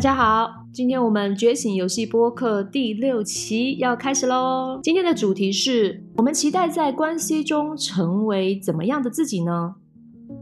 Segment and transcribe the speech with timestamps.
[0.00, 4.80] 大家好，今天我们觉醒游戏播客第六期要开始喽。
[4.82, 9.74] 今天的主题是我们期待在关系中成为怎么样的自己呢？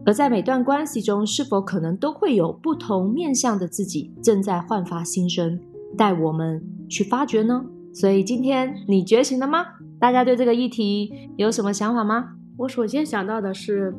[0.07, 5.59] 而在每段关系中，是否可能都会有不同面向的自己正在焕发新生，
[5.97, 7.65] 带我们去发掘呢？
[7.93, 9.67] 所以今天你觉醒了吗？
[9.99, 12.29] 大家对这个议题有什么想法吗？
[12.59, 13.93] 我首先想到的是，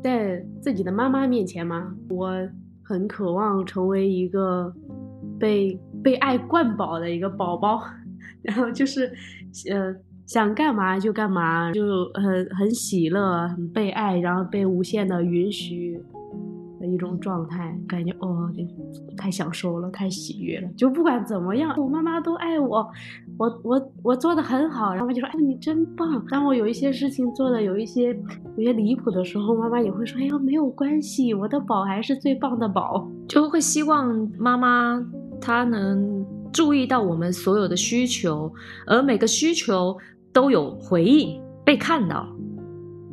[0.00, 2.30] 在自己的妈妈面前吗，我
[2.84, 4.72] 很渴望成为一个
[5.42, 7.82] 被被爱灌饱的一个宝宝，
[8.42, 9.12] 然后就是
[9.72, 9.92] 呃
[10.24, 11.82] 想干嘛就干嘛，就
[12.14, 16.00] 很很喜乐，很被爱，然后被无限的允许
[16.78, 18.48] 的一种状态，感觉哦，
[19.16, 20.68] 太享受了，太喜悦了。
[20.76, 22.88] 就不管怎么样，我妈妈都爱我，
[23.36, 28.16] 我我我做的很好，然后妈就说：“哎，你真棒。”当我有一些事情做的有一些
[28.56, 35.04] 有些离谱的时候，妈妈也会说：“哎呀，没有关系，我的宝还是最棒的宝。”就会希望妈妈
[35.42, 38.50] 他能注意到我们所有的需求，
[38.86, 39.96] 而每个需求
[40.32, 42.26] 都有回应，被看到。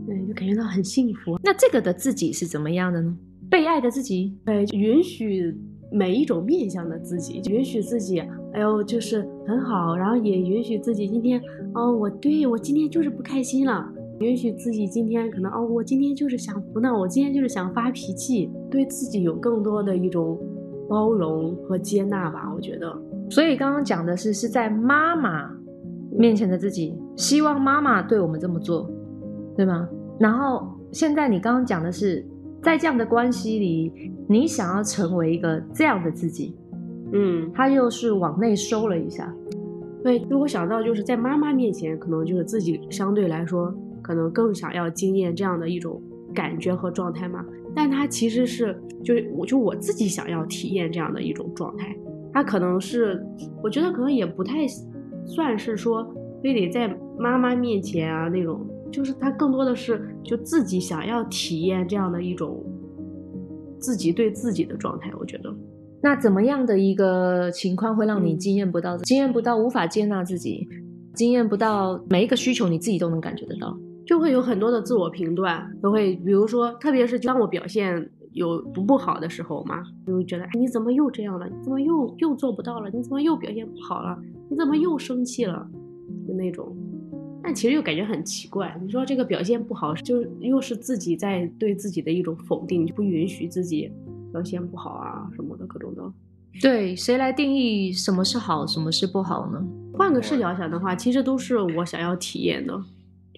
[0.05, 1.39] 对，就感觉到很幸福。
[1.43, 3.17] 那这个的自己是怎么样的呢？
[3.49, 5.55] 被爱的自己，对，允许
[5.91, 8.19] 每一种面向的自己，允许自己，
[8.53, 11.41] 哎呦，就是很好，然后也允许自己今天，
[11.73, 13.87] 哦，我对我今天就是不开心了，
[14.19, 20.39] 允许自己今天可能，哦，我今天就是想胡闹，我今天就是想发脾气，对自己有更多的一种
[20.89, 23.01] 包容和接纳吧，我觉得。
[23.29, 25.49] 所以刚刚讲的是是在妈妈
[26.11, 28.91] 面前的自己，希望妈妈对我们这么做，
[29.55, 29.87] 对吗？
[30.19, 32.25] 然后现在你刚刚讲的是。
[32.61, 36.57] 在这样的关系里，你想要成为一个这样的自己，
[37.13, 39.33] 嗯，他又是往内收了一下。
[40.03, 46.01] 对，如果想到就是在妈妈面前，可能就是自己相对来说，可能更想要经验这样的一种
[46.35, 47.45] 感觉和状态嘛。
[47.75, 51.95] 但他其实是，就是我就我自己想要体验这样的一种状态。
[52.33, 53.25] 他可能是，
[53.63, 54.67] 我觉得可能也不太
[55.25, 56.07] 算是说
[56.43, 56.87] 非得在
[57.17, 58.65] 妈妈面前啊那种。
[58.91, 62.65] 就是他更多的是就自己想要体验这样的一种
[63.77, 65.55] 自己对自己的状态，我觉得。
[66.01, 70.67] 那怎么样的一个情况会让你惊艳不到、惊艳不到无法接纳自己、
[71.13, 73.77] 经验不到每一个需求你自己都能感觉得到，
[74.09, 81.47] 就会有很多的自我评断，都会比如说，特别是当我表现有不不好的时候嘛，就会觉得哎你怎么又这样了？
[81.47, 82.89] 你怎么又又做不到了？
[82.89, 84.17] 你怎么又表现不好了？
[84.49, 85.69] 你怎么又生气了？
[86.27, 86.75] 就那种。
[87.43, 93.91] 但其实又感觉很奇怪，你说这个表现不好，就又是自己在对自己的一种否定，就不允许自己
[94.31, 96.01] 表现不好啊什么的各种的。
[96.59, 99.63] 对，谁来定义什么是好，什么是不好呢？
[99.93, 102.73] 换个视角想的话，其实都是我想要体验的，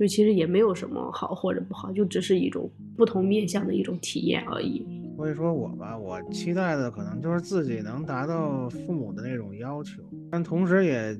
[0.02, 2.68] 就其实也没有什么好或者不好，就只是一种
[2.98, 4.84] 不同面向的一种体验而已。
[5.16, 10.02] 所以说我吧，我期待的可能就是自己能达到父母的那种要求，
[10.32, 11.16] 但同时也。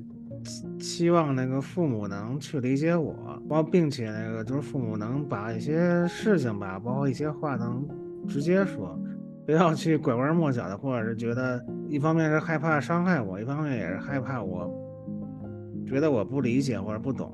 [0.80, 3.14] 希望那个父母能去理解我，
[3.48, 7.86] 包并且那个就是父母能把一些事情吧，包括一些话能
[8.26, 8.98] 直接说，
[9.46, 14.68] 不要去拐弯抹角的，或者是觉得一方面是害怕伤害我，一方面也是害怕我
[15.86, 17.30] 觉得我不理解或者不懂。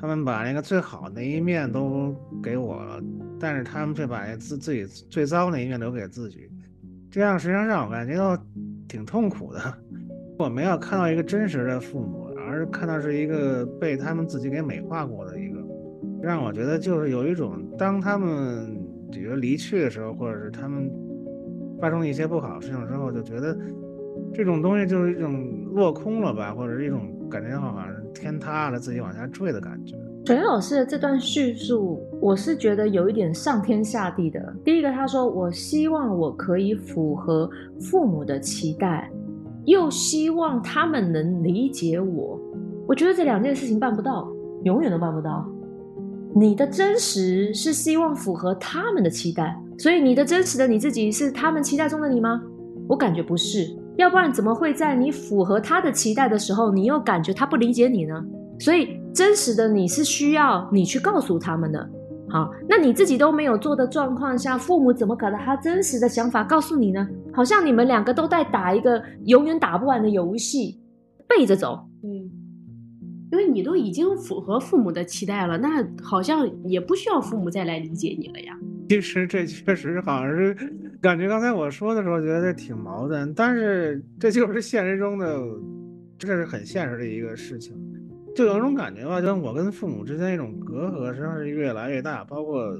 [0.00, 3.02] 他们把那个最好的一面都给我了，
[3.38, 6.48] 但是他们却把自自己最糟的一面留给自己，
[7.10, 8.36] 这样实际上让我感觉到
[8.86, 9.60] 挺痛苦的。
[10.38, 15.58] 我们要看到一个真实的父母，而是看到是一个被他们自己给美化过的一个，
[16.22, 20.88] 让我觉得就是有一种，当他们比如离去的时候，或者是他们
[21.80, 23.58] 发生了一些不好的事情之后，就觉得
[24.32, 29.96] 这种东西就是一种落空了吧，或者是一种感觉好像是天塌了，自己往下坠的感觉。
[30.26, 34.54] 水老师的这段叙述，我是觉得有一点上天下地的。
[34.64, 37.48] 第一个，他说：“我希望我可以符合
[37.80, 39.10] 父母的期待。”
[39.64, 42.40] 又希望他们能理解我，
[42.86, 44.26] 我觉得这两件事情办不到，
[44.64, 45.46] 永远都办不到。
[46.34, 52.42] 你的真实是希望符合他们的期待，所以你的真实的你自己是他们期待中的你吗？
[52.88, 53.68] 我感觉不是，
[53.98, 58.14] 要不然怎么会在你符合他的期待的时候，你又感觉他不理解你呢？
[58.60, 61.90] 所以真实的你是需要你去告诉他们的。
[62.28, 67.08] 好，那你自己都没有做的状况下，父母怎么可能他真实的想法告诉你呢？
[67.32, 70.78] 好像你们两个都在打一个永远打不完的游戏，
[71.26, 71.80] 背着走。
[72.04, 72.30] 嗯，
[73.32, 78.56] 因为你都已经符合父母的期待了，那好像也不需要父母再来理解你了呀。
[78.88, 80.54] 其实这确实好像是
[81.00, 85.40] 感觉刚才我说的时候觉得这挺矛盾，但是这就是现实中的，
[86.18, 87.76] 这是很现实的一个事情。
[88.34, 92.76] 就有一种感觉吧，就我跟父母之间一种隔阂实际上是越来越大，包括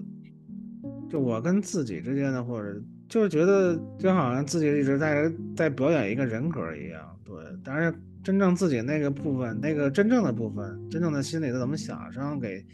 [1.09, 7.35] 就我跟自己之间的，或者就是觉得就好像自己一直在在表演一个人格一样，对。
[7.65, 7.93] 但是
[8.23, 12.65] 真正自己那个部分，那个真正的部分，真正的心里头怎么想，实际上给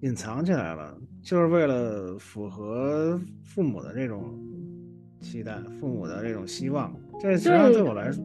[0.00, 4.38] 隐藏起来了，就是为了符合父母的这种
[5.20, 6.92] 期待，父母的这种希望。
[7.20, 8.24] 这实际上对我来说，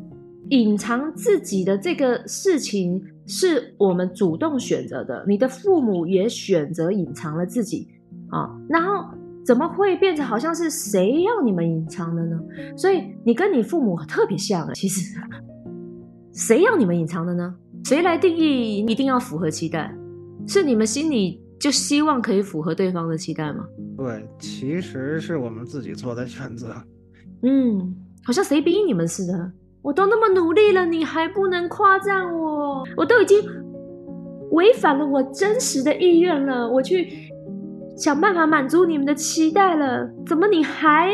[0.49, 7.87] 隐藏自己的这个事情是我们主动选择的，你的父母也选择隐藏了自己
[8.29, 9.05] 啊，然后。
[9.45, 12.39] 怎么会变成好像是谁要你们隐藏的呢？
[12.77, 14.71] 所以你跟你父母特别像啊。
[14.73, 15.19] 其实，
[16.31, 17.53] 谁要你们隐藏的呢？
[17.83, 19.93] 谁来定义一定要符合期待？
[20.47, 23.65] 是你们心里就希望可以符合对方的期待吗？
[23.95, 26.75] 对，其实是我们自己做的选择。
[27.43, 27.95] 嗯，
[28.25, 29.49] 好像谁逼你们似的。
[29.81, 32.83] 我都那么努力了，你还不能夸赞我？
[32.97, 33.39] 我都已经
[34.51, 37.07] 违反了我真实的意愿了，我去。
[37.95, 41.11] 想办法满足你们的期待了，怎么你还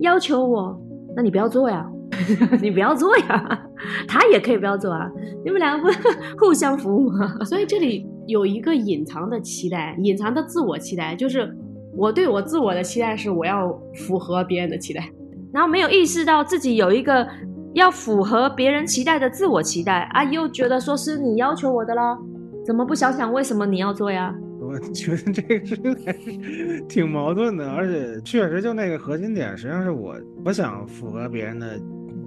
[0.00, 0.80] 要求我？
[1.14, 1.84] 那你不要做呀，
[2.62, 3.68] 你不要做呀，
[4.08, 5.10] 他也可以不要做啊，
[5.44, 5.94] 你们两个不
[6.46, 7.36] 互相服务吗？
[7.44, 11.54] 所以这里有一个隐藏的期待，隐藏的自我期待，就是
[11.96, 15.08] 我对我自我的期待是我要符合别人的期待，
[15.52, 17.26] 然后没有意识到自己有一个
[17.74, 22.18] 要符合别人期待的自我期待啊，又觉得说是你要求我的了，
[22.64, 24.34] 怎么不想想为什么你要做呀？
[24.64, 31.78] 我觉得这个是还是挺矛盾的，而且确实就那个核心点，实际上是我我想符合别人的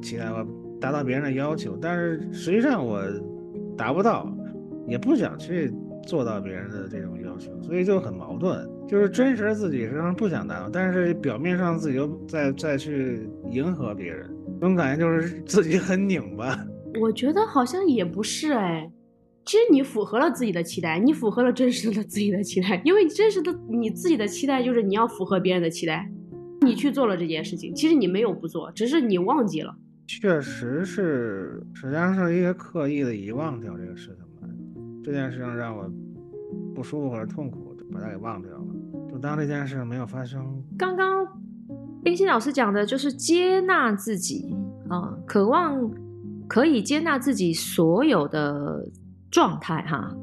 [0.01, 0.45] 期待，我
[0.79, 3.01] 达到别人的要求，但是实际上我
[3.75, 4.31] 达不到，
[4.87, 5.73] 也不想去
[6.07, 8.67] 做到别人的这种要求，所以就很矛盾。
[8.87, 14.27] 就是真实的自己实际上不想达到，但是表面上自己又再再去迎合别人，
[14.59, 16.57] 这种感觉就是自己很拧巴。
[17.01, 18.89] 我觉得好像也不是哎。
[19.45, 26.09] 其实你符合了自己的期待，你符合了真实的自己的期待，因为真实的你自己的期待就是你要符合别人的期待，
[26.61, 29.73] 你去做了这件事情，其实你没有不做，只是你忘记了。
[30.05, 34.26] 确实是，实际上是一个刻意的遗忘掉这个事情吧。
[35.07, 35.89] 这件事情让我
[36.75, 38.65] 不舒服或者痛苦，就把它给忘掉了，
[39.09, 40.61] 就当这件事没有发生。
[40.77, 41.25] 刚刚
[42.03, 44.53] 冰心老师讲的就是接纳自己
[44.89, 45.89] 啊，渴望
[46.45, 48.85] 可以接纳自己所有的。
[49.29, 50.15] 状态哈，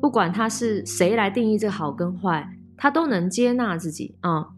[0.00, 2.44] 不管他是谁来定义这好跟坏，
[2.76, 4.48] 他都能接纳自己啊。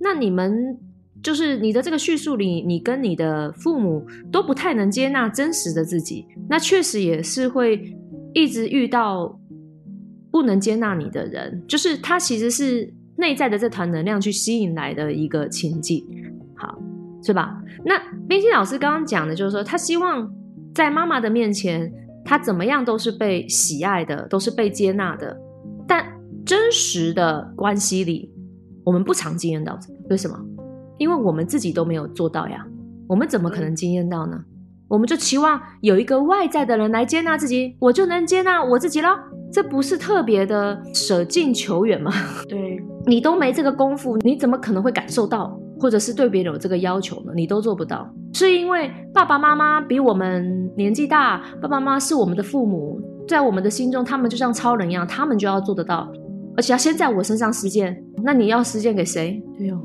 [0.00, 0.76] 那你们
[1.22, 7.96] 就是你的这个叙述里，你跟你的父母都不太能接纳真实的自己，那确实也是会
[8.36, 9.40] 一直遇到
[10.30, 16.04] 不能接纳你的人，就是他其实是内在的这团能量去吸引来的一个情境，
[16.54, 16.78] 好
[17.22, 17.62] 是吧？
[17.84, 17.98] 那
[18.28, 20.30] 冰心老师刚刚讲的就是说，他希望
[20.74, 21.90] 在妈妈的面前。
[22.28, 25.38] 他怎么样都是被喜爱的，都是被接纳的，
[25.86, 26.04] 但
[26.44, 28.28] 真实的关系里，
[28.82, 29.78] 我们不常经验到。
[30.10, 30.36] 为什么？
[30.98, 32.66] 因为我们自己都没有做到呀。
[33.06, 34.44] 我们怎么可能经验到呢？
[34.88, 39.08] 我们就期望有一个外在的人来接纳自己，我就能接纳我自己了。
[39.52, 42.12] 这不是特别的舍近求远吗？
[42.48, 45.58] 对 你都没这个功夫，你怎么可能会感受到？
[45.78, 47.32] 或者是对别人有这个要求呢？
[47.34, 52.98] 你都做不到，是因为爸爸妈妈比我们年纪大，爸爸妈妈是我们的父母，
[53.28, 56.10] 在我们的心中，他们就像超人一样，他们就要做得到，
[56.56, 58.02] 而且要先在我身上实践。
[58.22, 59.42] 那你要实践给谁？
[59.58, 59.78] 对哦，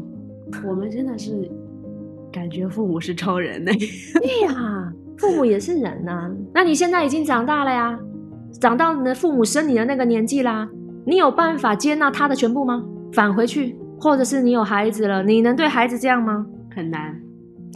[0.66, 1.50] 我们真的是
[2.32, 3.72] 感觉父母是超人呢。
[3.74, 4.91] 对呀，
[5.22, 6.30] 父母也是人呐。
[6.54, 7.98] 那你现在已经长大了呀，
[8.60, 10.68] 长到你的父母生你的那个年纪啦，
[11.06, 12.84] 你有办法接纳他的全部吗？
[13.14, 13.78] 返回去。
[14.04, 16.44] 或者是你有孩子了，你能对孩子这样吗？
[16.76, 17.16] 很难，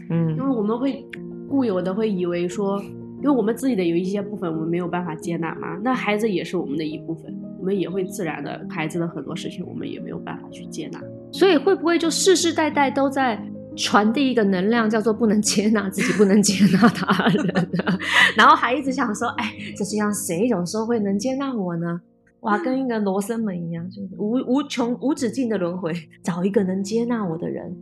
[0.09, 1.05] 嗯，因为我们会
[1.47, 2.81] 固有的会以为说，
[3.21, 10.99] 因为我们自己的有一些部分我们没有办法接纳嘛，那孩子也是我们的一部分，我们也会自然的孩子的很多事情我们也没有办法去接纳，
[11.31, 13.39] 所以会不会就世世代代都在
[13.75, 17.70] 传递一个能量，叫做不能接纳自己，不能接纳他人，
[18.38, 22.00] 然后还一直想说，哎，这世界上谁有时候会能接纳我呢？
[22.41, 25.94] 哇，跟一个罗生门一样，就是无无穷无止境的轮回。
[26.24, 27.75] 找一个能接纳我的人，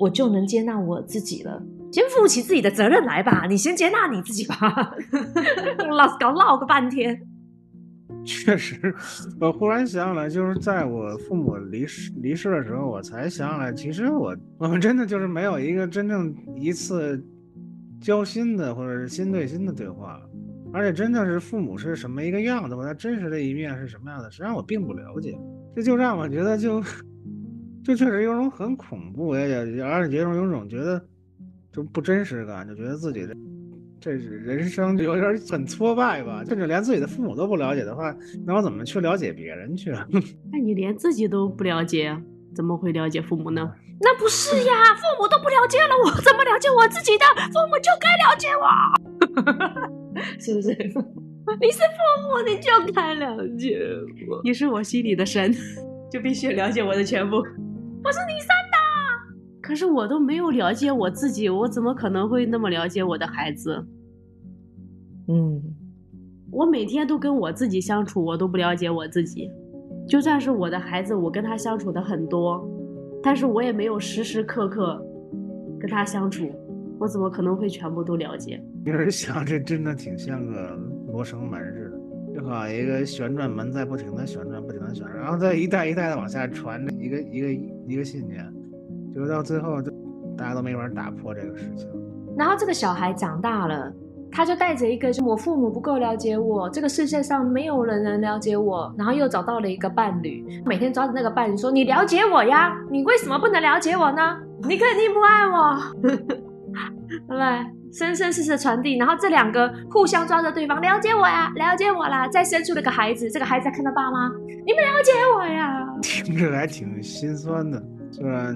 [0.00, 1.62] 我就能接纳我自己了。
[1.92, 4.56] 先负起自己的责任来吧，你先接纳你自己吧。
[5.96, 7.20] 老搞唠个半天。
[8.24, 8.94] 确实，
[9.40, 17.22] 我忽然想起来，就是在我父母离世离世的时候，我才想起来，其实我我们真的就是没有一个真正一次
[18.00, 20.20] 交心的或者是心对心的对话。
[20.70, 25.34] 而且真的是父母是什么一个样子，或他真实的一面是什么样的，实际上我并不了解，
[25.74, 26.82] 这就让我觉得就
[27.82, 31.02] 就确实有种很恐怖，也也而且有种有种觉得
[31.72, 33.32] 就不真实感，就觉得自己这
[34.00, 38.14] 这是人生有点很挫败吧，甚至连自己的父母都不了解的话，
[38.46, 39.90] 那我怎么去了解别人去？
[40.52, 42.16] 那你连自己都不了解，
[42.54, 43.70] 怎么会了解父母呢？
[44.00, 47.24] 那不是呀，父母都不了解了，我怎么了解我自己的？
[47.52, 48.64] 父母就该了解我，
[50.38, 50.68] 是不是？
[51.60, 53.80] 你是父母，你就该了解
[54.28, 54.40] 我。
[54.44, 55.52] 你是我心里的神，
[56.12, 57.36] 就必须了解我的全部。
[57.38, 58.67] 我是你生的，
[59.68, 63.86] 可是我都没有了解我自己，我怎么可能会那么了解我的孩子？
[65.28, 65.62] 嗯，
[66.50, 69.50] 我每天都跟我自己相处，我都不了解我自己。
[70.06, 72.66] 就算是我的孩子，我跟他相处的很多，
[73.22, 74.98] 但是我也没有时时刻刻
[75.78, 76.50] 跟他相处，
[76.98, 78.58] 我怎么可能会全部都了解？
[78.86, 87.52] 有人想，这真的挺像个罗生门似的，就好像一个旋转门在不停的旋转，不停的旋转，然后再一代一代的往下传着一个一个
[87.86, 88.50] 一个信念，
[89.18, 89.90] 就到最后就
[90.36, 91.88] 大家都没法打破这个事情。
[92.36, 93.92] 然后这个小孩长大了。
[94.30, 104.36] 他就带着一个，就我父母不够了解我，这个世界上没有人能了解我，然后又找到了一个伴侣，每天抓着那个伴侣说：“你了解我呀，你为什么不能了解我呢？
[104.64, 106.16] 你肯定不爱我，对
[107.26, 107.40] 不对？
[107.90, 114.28] 生生世世的传递，然后这两个互相抓着对方，了解我呀，了解我啦，再生出了个孩子，这个孩子看到爸妈，
[114.66, 118.54] 你们了解我呀，听着还挺心酸的，虽然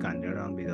[0.00, 0.70] 感觉上比较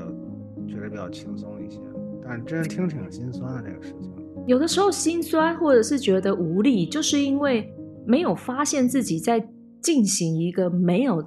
[0.66, 1.80] 觉得比较轻松一些。
[2.28, 4.12] 但真听挺心酸的这个事情，
[4.46, 7.72] 有的时候心酸或者是觉得无力，就是因为
[8.04, 9.46] 没有发现自己在
[9.80, 11.24] 进行一个没有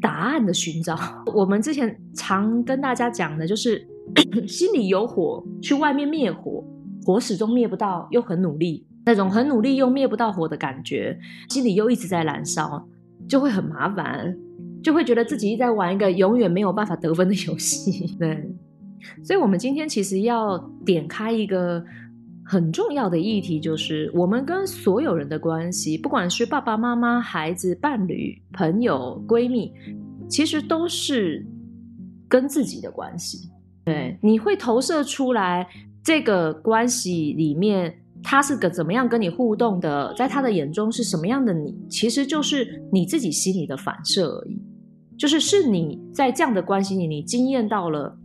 [0.00, 0.98] 答案的寻找。
[1.34, 3.86] 我们之前常跟大家讲的就是，
[4.46, 6.62] 心里有火，去外面灭火，
[7.06, 12.86] 火始终灭不到，又很努力，那种很努力又灭不到火的感觉，心里又一直在燃烧，
[13.26, 14.36] 就会很麻烦，
[14.82, 18.14] 就会觉得自己在玩一个永远没有办法得分的游戏。
[18.20, 18.50] 对。
[19.24, 21.84] 所以，我们今天其实要点开一个
[22.44, 29.72] 很重要的议题，就是我们跟所有人的关系，不管是爸爸妈妈、孩子、伴侣、朋友、闺蜜，
[30.28, 31.44] 其实都是
[32.28, 33.50] 跟自己的关系。
[33.84, 35.66] 对，你会投射出来
[36.04, 44.60] 这个关系里面，他是个怎么样跟你互动的，在他的眼中是什么样的你，其实就是你自己心里的反射而已。
[45.16, 48.18] 就是是你在这样的关系里，你经验到了。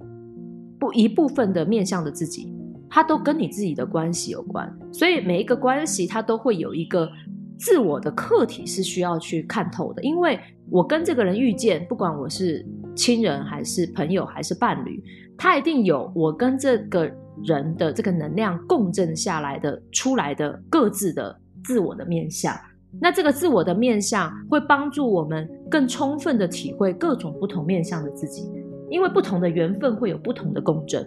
[0.79, 2.53] 不一部分的面向的自己，
[2.87, 7.09] 它都跟你自己的关系有关，所以每一个关系它都会有一个
[7.57, 10.03] 自我的客体是需要去看透的。
[10.03, 10.39] 因为
[10.69, 12.63] 我跟这个人遇见，不管我是
[12.95, 15.03] 亲人还是朋友还是伴侣，
[15.35, 17.11] 他一定有我跟这个
[17.43, 22.55] 人的这个能量共振下来的出来的各自的自我的面相。
[22.99, 28.49] 那这个自我的面相会帮助我们更充分的体会各种不同面相的自己。
[28.89, 31.05] 因为不同的缘分会有不同的共振，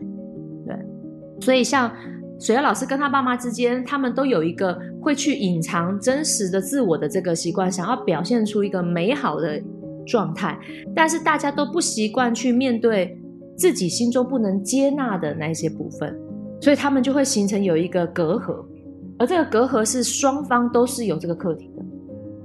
[0.66, 0.76] 对，
[1.40, 1.90] 所以像
[2.38, 9.59] 水月老师跟他爸妈之间，他们都有一个会去隐藏真实的自我的这个习惯，想要表现出一个美好的
[10.06, 10.59] 状态，
[10.94, 13.18] 但是大家都不习惯去面对
[13.56, 16.14] 自己心中不能接纳的那一些部分，
[16.61, 18.62] 所以他们就会形成有一个隔阂，
[19.18, 21.70] 而这个隔阂是双方都是有这个课题，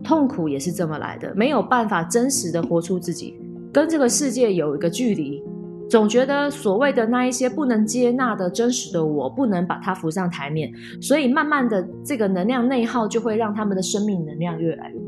[0.05, 3.37] 痛苦也是这么来的，没有办法真实的活出自己。
[3.73, 5.43] 跟这个世界有一个距离，
[5.89, 10.71] 总觉得所谓的那一些不能接纳的真实的我，不能把它浮上台面，
[11.01, 14.99] 所以慢慢的这个能量内耗就会让他们的生命能量越来越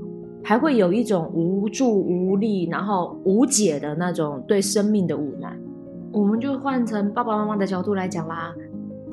[0.43, 5.57] 还会有一种无助无力，然后无解的那种对生命的无奈。
[6.11, 8.53] 我们就换成爸爸妈妈的角度来讲啦，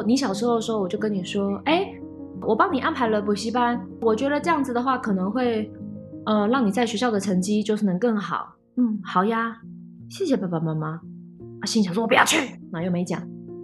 [0.06, 1.92] 你小时候的时候，我就跟你说，哎，
[2.42, 5.70] 我帮你安排了补习班，我觉得这样子的话，可能会，
[6.26, 8.54] 呃，让你在学校的成绩就是能更好。
[8.76, 9.56] 嗯，好呀，
[10.10, 11.00] 谢谢爸爸妈妈。
[11.60, 12.36] 啊，心想说：“我不要去。”
[12.72, 13.22] 那又没讲，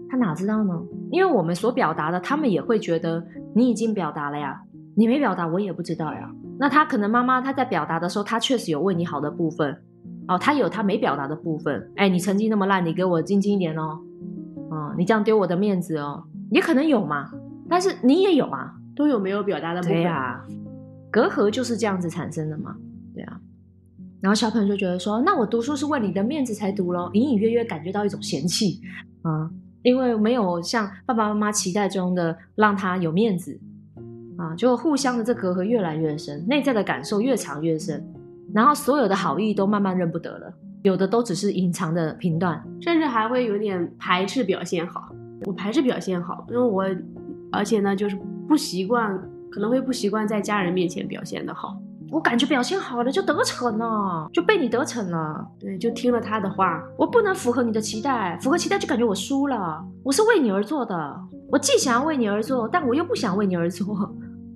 [0.08, 0.72] 他哪知道呢？
[1.10, 3.22] 因为我们所表达的，他们也会觉得
[3.54, 4.60] 你已经表达了呀，
[4.94, 6.30] 你没表达，我也不知道呀。
[6.58, 9.76] 那他可能妈妈他在表达的时候，他确实有为你好的部分
[10.28, 11.90] 哦，他有他没表达的部分。
[11.96, 13.98] 哎，你成绩那么烂，你给我精进一点哦。
[14.70, 17.30] 哦，你这样丢我的面子哦，也可能有嘛。
[17.70, 20.44] 但是你也有啊，都有没有表达的部分呀？
[21.10, 22.76] 隔阂就是这样子产生的嘛，
[23.14, 23.40] 对啊。
[24.20, 28.80] 然后小朋友就觉得说：“那我读书是为你的面子才读咯，隐隐约约感觉到一种嫌弃
[29.22, 29.50] 啊，
[29.82, 33.58] 因为没有像爸爸妈妈期待中的让他有面子
[34.36, 38.04] 啊，就互相的这隔阂越来越深，内在的感受越长越深，
[38.52, 45.14] 然后所有的好意都慢慢认不得了，有的都只是隐藏的频段，甚至还会有点排斥表现好。
[45.46, 46.84] 我排斥表现好，因为我
[47.52, 49.16] 而且呢，就是不习惯，
[49.50, 51.76] 可能会不习惯在家人面前表现的好。”
[52.12, 55.46] 我感觉表现好了就得逞了，就被你得逞了。
[55.60, 56.82] 对，就听了他的话。
[56.98, 59.80] 我不能符合你的期待，符合期待就感觉我输了。
[60.02, 61.20] 我是为你而做的，
[61.52, 63.94] 我既想要为你而做，但我又不想为你而做。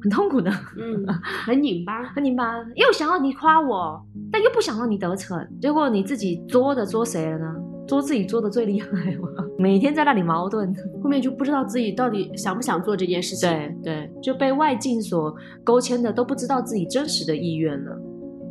[0.02, 1.06] 很痛苦的，嗯，
[1.46, 2.02] 很拧巴。
[2.06, 7.54] 很拧巴，又想要你夸我，但又不想让你得逞，结果你自己作的作谁了呢？
[7.86, 13.48] 作自己做的最厉害嘛， 每天在那里矛盾，后面就不知道自己到底想不想做这件事情。
[13.48, 17.98] 对对，就被外境所勾牵的，都不知道自己真实的意愿了，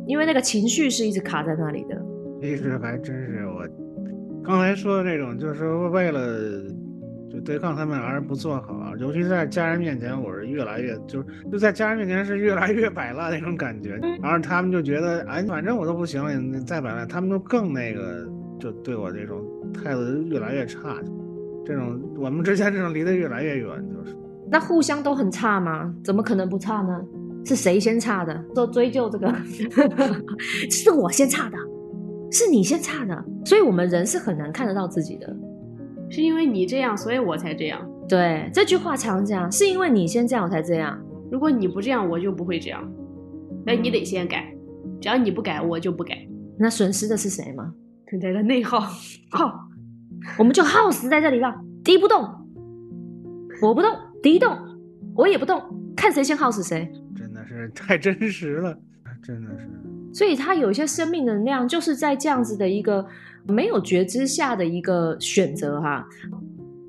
[0.06, 2.00] 因为那个情绪是一直卡在那里的。
[2.40, 3.66] 其实还真是我
[4.44, 6.62] 刚才说的那种，就是说为了
[7.28, 18.24] 就对抗他们而不做好，尤其是在家人面前，我是越来越就是就在家人面前是越来越摆烂那种感觉，然后他们就觉得哎，反正我都不行了，你再摆烂，他们就更那个。
[18.58, 19.42] 就对我这种
[19.72, 21.00] 态度越来越差，
[21.64, 24.16] 这种我们之间这种离得越来越远，就是
[24.50, 25.94] 那互相都很差吗？
[26.04, 27.00] 怎么可能不差呢？
[27.44, 28.44] 是谁先差的？
[28.54, 29.34] 说追究这个，
[30.70, 31.56] 是我先差的，
[32.30, 35.36] 是你先差的，所以我们人是很难看得到自己的，
[36.08, 37.80] 是因为你这样，所以我才这样。
[38.08, 40.98] 对，这句话常讲，是因为你先这样，我才这样。
[41.30, 42.90] 如果你不这样，我就不会这样。
[43.66, 44.54] 哎，你得先改，
[45.00, 46.16] 只要你不改，我就不改。
[46.58, 47.74] 那损失的是谁吗？
[48.08, 48.80] 存在的内耗，
[49.30, 49.68] 耗，
[50.38, 51.54] 我们就耗死在这里了。
[51.82, 52.22] 敌不动，
[53.60, 53.90] 我不动，
[54.22, 54.56] 敌动，
[55.14, 55.62] 我也不动，
[55.96, 56.90] 看谁先耗死谁。
[57.16, 58.78] 真的是太真实了，
[59.22, 59.68] 真的是。
[60.12, 63.04] 所以他有一些生命能量，就是在这样子的一个
[63.48, 66.06] 没有觉知下的一个选择哈，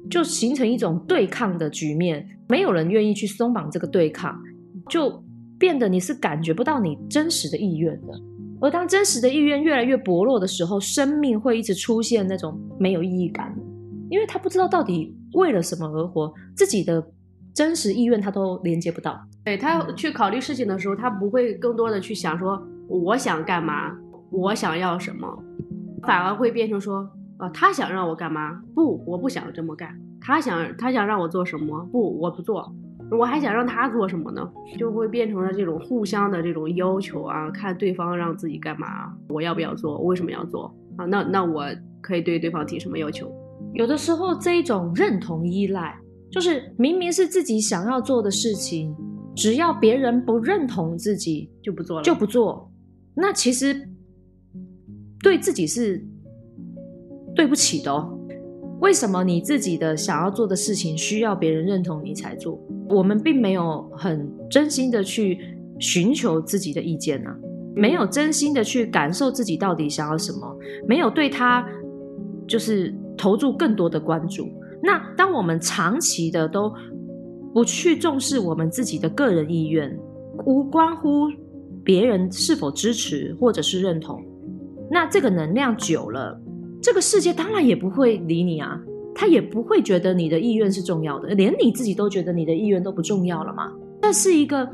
[0.09, 4.39] 就形成一种对抗的局面，没有人愿意去松绑这个对抗，
[4.87, 5.23] 就
[5.57, 8.13] 变得你是感觉不到你真实的意愿的。
[8.61, 13.53] 而当真实的意愿越来越薄弱的时候，生命会一直出现那种没有意义感，
[14.09, 17.05] 因为他不知道到底为了什么而活，自己的
[17.53, 19.19] 真实意愿他都连接不到。
[19.43, 23.95] 对他去考虑事情的时候，他不会更多的去想说我想干嘛，
[24.31, 25.27] 我想要什么，
[26.03, 28.61] 反而会变成说啊，他想让我干嘛？
[28.73, 29.99] 不，我不想这么干。
[30.21, 31.87] 他想他想让我做什么？
[31.91, 32.73] 不，我不做。
[33.15, 34.41] 我还想让他做什么呢？
[34.77, 39.99] 就会变成了这种互相的这种要求啊，看对方让自己干嘛，我要不要做？
[40.01, 41.05] 为什么要做啊？
[41.05, 41.65] 那那我
[42.01, 43.31] 可以对对方提什么要求？
[43.73, 45.97] 有的时候这一种认同依赖，
[46.31, 48.95] 就是明明是自己想要做的事情，
[49.35, 52.71] 只要别人不认同自己，就不做了，就不做。
[53.15, 53.89] 那其实
[55.21, 56.05] 对自己是
[57.35, 58.14] 对不起的哦。
[58.81, 62.59] 为什么你自己的想要做的事情需要别人认同你才做？
[62.89, 65.39] 我们并没有很真心的去
[65.79, 67.29] 寻求自己的意见呢，
[67.73, 70.55] 没有真心的去感受自己到底想要什么，
[70.87, 71.67] 没有对他
[72.47, 74.47] 就是投注更多的关注。
[74.83, 76.71] 那当我们长期的都
[77.53, 79.97] 不去重视我们自己的个人意愿，
[80.45, 81.27] 无关乎
[81.83, 84.23] 别人是否支持或者是认同，
[84.91, 86.39] 那这个能量久了。
[86.85, 88.79] 这个世界当然也不会理你啊，
[89.15, 93.73] 他也不会觉得你的意愿是重要的，连你自己都觉得你的意愿都不重要了吗？
[94.03, 94.69] 这是一个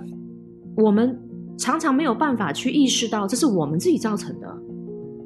[0.76, 1.18] 我们
[1.58, 4.58] 常常没有办法去意识到，这是我们自己造成的，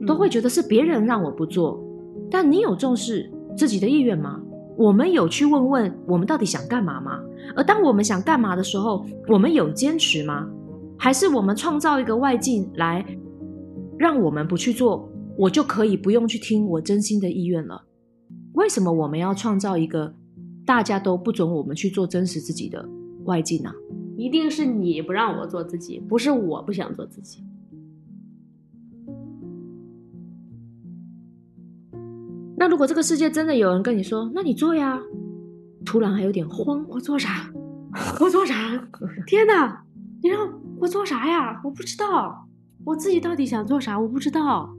[0.06, 1.84] 都会觉得是别人让我不做。
[2.30, 4.40] 但你有重视自己的意愿吗？
[4.78, 7.20] 我们有去问问我们到底想干嘛吗？
[7.56, 10.48] 而当我们想干嘛的时候，我们有坚持吗？
[11.00, 13.04] 还是我们创造一个外境来
[13.98, 15.10] 让我们不去做？
[15.38, 17.84] 我就可以不用去听我真心的意愿了。
[18.54, 20.16] 为什么我们要创造一个
[20.66, 22.88] 大家都不准我们去做真实自己的
[23.26, 23.72] 外境呢？
[24.18, 27.44] 一定是你不让我做自己，不是我不想做自己。
[32.58, 35.02] 那如果这个世界真的有人跟你说，那你做呀，
[35.86, 37.52] 突然还有点慌，我做啥？
[38.22, 38.88] 我做啥？
[39.28, 39.84] 天哪！
[40.24, 41.62] 你让我做啥呀？
[41.66, 42.48] 我不知道，
[42.86, 44.00] 我自己到底想做啥？
[44.00, 44.74] 我不知道。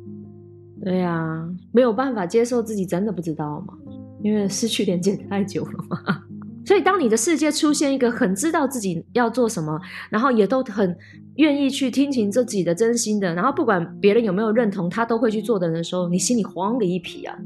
[0.82, 3.74] 对呀，没有办法接受自己真的不知道嘛，
[4.22, 5.98] 因为失去连接太久了嘛。
[6.66, 10.96] 所以，当你的世界出现一个很知道自己要做什么，然后也都很
[11.36, 17.38] 愿意去听从自己的真心的，然后不管别人有没有认同，他都会去做的人的时候，你心里慌个一匹啊！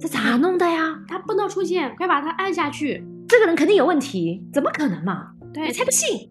[0.00, 0.96] 这咋弄的呀？
[1.08, 3.04] 他不能出现，快把他按下去！
[3.26, 5.32] 这个人肯定有问题，怎么可能嘛？
[5.52, 6.30] 对，才不信！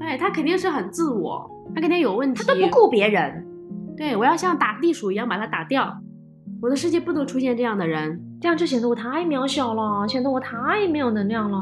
[0.00, 3.46] 对他肯定是很自我，他肯定有问题，他都不顾别人。
[3.96, 5.96] 对，我要像打地鼠一样把它打掉。
[6.60, 11.58] 我的世界不能出现这样的人，这样就显得我太渺小了，显得我太没有能量了，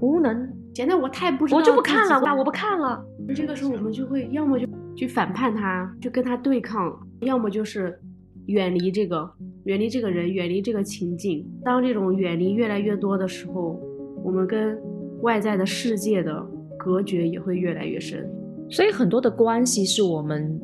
[0.00, 1.44] 无能，显得我太不。
[1.54, 3.04] 我就不看了，我不看了。
[3.34, 6.88] 这个时候我们就会要么就去反叛他，就跟他对抗；
[7.20, 7.98] 要么就是
[8.46, 9.28] 远离这个，
[9.64, 11.44] 远离这个人，远离这个情境。
[11.64, 13.80] 当这种远离越来越多的时候，
[14.22, 14.78] 我们跟
[15.22, 16.46] 外在的世界的
[16.78, 18.24] 隔绝也会越来越深。
[18.70, 20.60] 所以很多的关系是我们。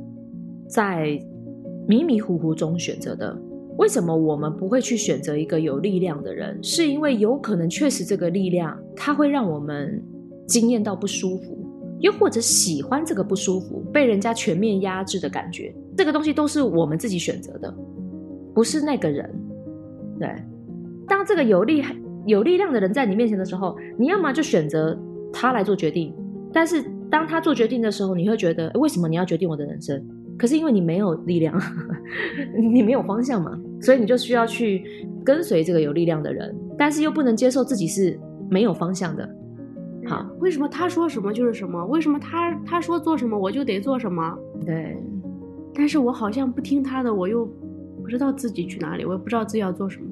[0.70, 1.20] 在
[1.88, 3.36] 迷迷糊糊中选择的，
[3.76, 6.56] 为什么我们不会去选择一个有力量的人？
[6.62, 10.00] 是因为有可能确实这个力量，它会让我们
[10.46, 11.58] 惊艳到不舒服，
[11.98, 17.74] 又或者喜欢这个不舒服、被人家全面压制的感觉，这个东西都是我们自己选择的，
[18.54, 19.28] 不是那个人。
[20.20, 20.28] 对，
[21.08, 21.82] 当这个有力
[22.26, 24.96] 有力量的人在你面前的时候，你要么就选择
[25.32, 26.14] 他来做决定，
[26.52, 30.00] 但是当他做决定的时候，你会觉得为什么你要决定我的人生？
[30.40, 31.54] 可是因为你没有力量，
[32.72, 34.82] 你没有方向嘛，所以你就需要去
[35.22, 39.28] 跟随这个有力量的人，但是又不能接受自己是没有方向的。
[40.06, 41.84] 好，为什么他说什么就是什么？
[41.88, 44.34] 为什么他他说做什么我就得做什么？
[44.64, 44.96] 对，
[45.74, 47.44] 但是我好像不听他的，我又
[48.02, 50.06] 不知道自己去哪里，我也不知道自己要做什么。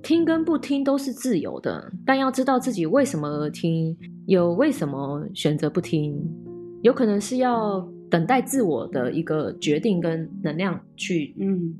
[0.00, 6.16] 听跟不听都是自由的，但要知道自己为什么而听，有为什么选择不听，
[6.82, 7.84] 有可能是要。
[8.12, 11.74] 等待自我的一个决定跟能量去，嗯，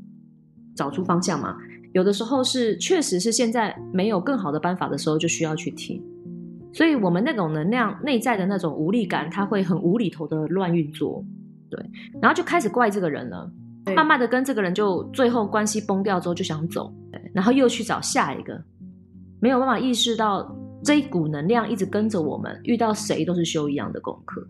[0.75, 1.59] 找出方向嘛。
[1.93, 6.03] 有的时候是确实是现在没有更好的办法的时候，就需要去听。
[6.73, 11.23] 所以，我们那种能量内在的那种无力感，它会很无厘头的乱运作，
[11.69, 11.79] 对。
[12.23, 13.53] 然后就开始怪这个人了，
[13.95, 17.21] 慢慢的跟这个人就最后关系崩掉之后就想走，对。
[17.35, 18.59] 然后又去找下一个，
[19.39, 20.51] 没有办法意识到
[20.83, 24.49] 这一股能量一直跟着我们，遇到谁都是修一样的功课，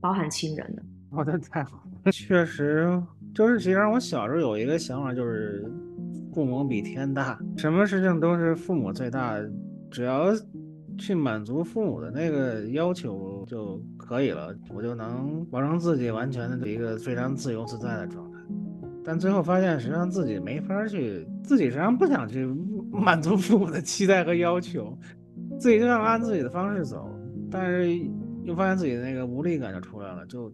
[0.00, 0.82] 包含亲人的。
[1.10, 3.02] 我的太好，确实
[3.34, 3.58] 就是。
[3.58, 5.68] 其实我小时候有一个想法，就是
[6.32, 9.36] 父母比天大，什么事情都是父母最大，
[9.90, 10.26] 只要
[10.96, 18.38] 去满足父母的那个要求就可以了，我就能保证自己完全的一个非常自由自在的状态。
[19.04, 22.46] 但最后发现，实际上自己没法去，自己实际上不想去
[22.92, 24.96] 满足父母的期待和要求，
[25.58, 27.10] 自己就想按自己的方式走，
[27.50, 27.98] 但是
[28.44, 30.52] 又发现自己的那个无力感就出来了，就。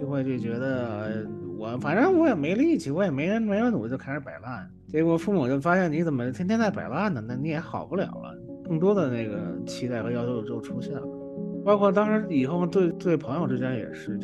[0.00, 7.22] 就会就觉得我反正我也没力气，我也没人没人努就开始摆烂，结果父母就发现你怎么天天在摆烂呢？
[7.28, 8.34] 那你也好不了了，
[8.64, 9.36] 更多的那个
[9.66, 11.02] 期待和要求就出现了，
[11.62, 14.18] 包括当时以后对对朋友之间也是，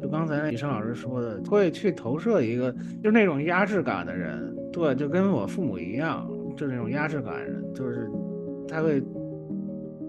[0.00, 6.24] 就刚才李生老师说的，会去投射一个就那种压制感的人，对，就跟我父母一样，
[6.56, 8.08] 就那种压制感人，就是
[8.68, 9.02] 他会。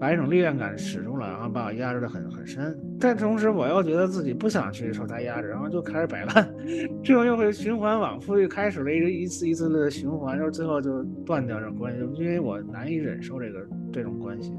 [0.00, 2.78] 把一种力量感使出来，然后把我压制的很很深。
[3.00, 6.48] 但同时，我又觉得自己不想去受他压制，然后就开始摆烂，
[7.02, 13.58] 这种又会循环往复，又开始了一个一次一次的循环，就是最后就断掉这种关系，因为我难以忍受这个
[13.92, 14.52] 这种关系，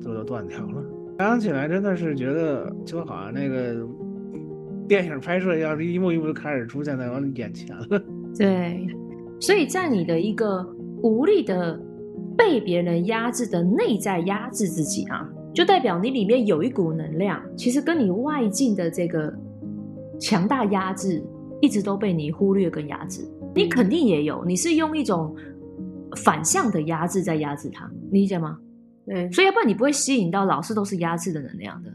[0.00, 0.84] 最后就断掉了。
[1.18, 3.84] 想起来真的是觉得就好像那个
[4.86, 7.86] 电影拍摄一样，一幕一幕就开始出现在我眼前了。
[8.38, 8.86] 对，
[9.40, 10.64] 所以在你的一个
[11.02, 11.80] 无力的。
[12.38, 19.34] 被别人压制的内在压制自己啊，就代表你里面有一股能量，其实跟你外境的这个
[20.20, 21.20] 强大压制，
[21.60, 23.28] 一直都被你忽略跟压制。
[23.56, 25.34] 你肯定也有，你是用一种
[26.16, 28.56] 反向的压制在压制它，理解吗？
[29.04, 31.90] 对，所以要不然你不会吸引到老是都是压制的能量的，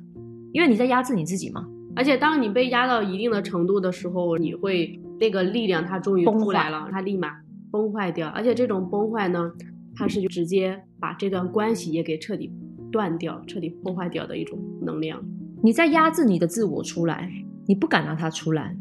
[0.52, 1.66] 因为你在压制你自己嘛。
[1.96, 7.30] 而且当你被压到一定的程度的时候，你会那个力量它终于出来了，它立马
[7.72, 9.50] 崩坏掉，而且这种崩坏呢。
[9.96, 12.52] 它是就直接把这段关系也给彻底
[12.92, 15.24] 断掉、彻底破坏掉的一种能量。
[15.62, 17.32] 你在压制你的自我出来，
[17.68, 18.76] 你不敢让它出来。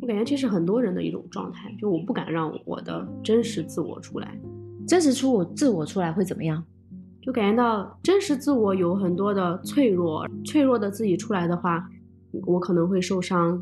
[0.00, 4.38] 我感觉这是很多人的一种状态，就我不敢让我的真实自我出来。
[4.86, 6.62] 真实出我自我出来会怎么样？
[7.20, 11.88] 就感觉到真实自我有很多的脆弱，脆弱的自己出来的话，
[12.46, 13.58] 我可能会受伤；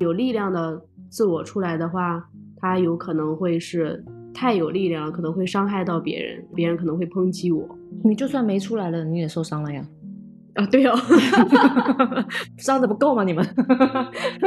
[0.00, 4.04] 有力量的自我出来的话，它有可能会是。
[4.36, 7.66] 太有力量了，可能会伤害到别人，别人可能会抨击我。
[8.04, 9.82] 你就算没出来了，你也受伤了呀。
[10.54, 10.94] 啊，对哦，
[12.58, 13.24] 伤的不够吗？
[13.24, 13.42] 你们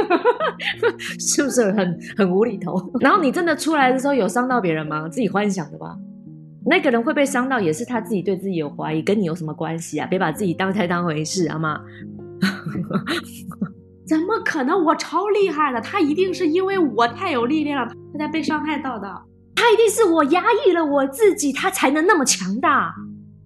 [1.19, 2.75] 是不是很很无厘头？
[2.99, 5.10] 然后你真的出来的时候有伤到别人吗？
[5.10, 5.97] 自己幻想的吧。
[6.65, 10.06] 那个人会被伤到，也是他自己对自己有怀疑，跟你有什么关系啊？
[10.08, 11.80] 别把自己当 太当回事，好吗？
[14.08, 14.84] 怎么可能？
[14.84, 19.08] 我超厉害的，他一定是因为我太有力量，他才被伤害到的。
[19.60, 22.95] 他一定是我压抑了我自己，他才能那么强大。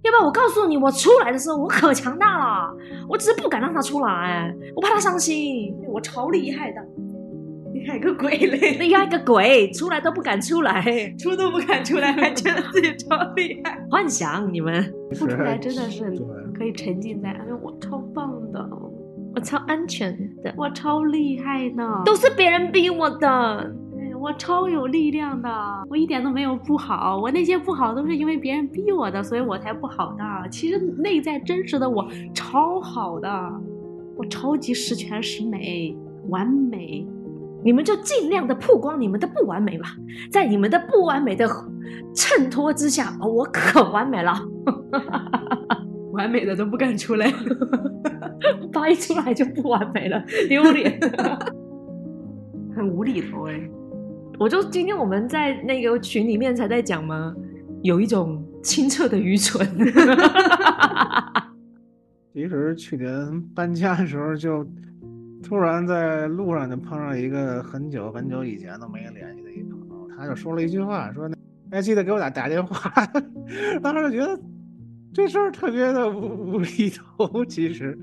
[0.04, 2.72] 要不然我告诉你，我出来的时候我可强大了，
[3.10, 5.76] 我只是不敢让他出来，我怕他伤心。
[5.88, 6.82] 我超厉害的，
[7.74, 8.78] 厉害个鬼嘞！
[8.78, 10.84] 厉害个鬼，出来都不敢出来，
[11.18, 13.84] 出都不敢出来，还觉得自己超厉害。
[13.90, 16.04] 幻想你们不出来真的是
[16.56, 18.70] 可以沉浸在，哎，我超棒的，
[19.34, 23.74] 我超安全的，我超厉害的，都是别人逼我的。
[24.24, 25.50] 我超有力量的，
[25.90, 30.24] 我一点都没有不好，我那些不好都是因为别人逼我的，所以我才不好的。
[30.50, 33.30] 其实内在真实的我超好的，
[34.16, 35.94] 我超级十全十美，
[36.30, 37.06] 完美。
[37.66, 39.90] 你们就尽量的曝光你们的不完美吧，
[40.32, 41.46] 在你们的不完美的
[42.16, 44.34] 衬托之下，我可完美了，
[46.14, 47.30] 完美的都不敢出来。
[48.72, 50.98] 发一出来就不完美了，丢脸。
[52.74, 53.62] 很无厘头哎、
[54.40, 57.34] 我就今天我们在那个群里面才在讲吗？
[57.82, 59.68] 有一种清澈的愚蠢。
[62.34, 64.66] 其实去年搬家的时候，就
[65.44, 71.36] 突然在路上就碰上一个很久很久以前都没联系的一朋友，他就说了一句话，说那
[71.72, 73.06] 哎记得给我打打电话。
[73.84, 74.40] 当时就觉得
[75.14, 77.96] 这事儿特别的无无厘头，其实